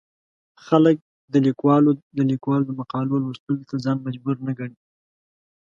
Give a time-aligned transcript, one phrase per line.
[0.65, 0.97] خلک
[1.33, 4.77] د ليکوالو د مقالو لوستلو ته ځان مجبور نه ګڼي.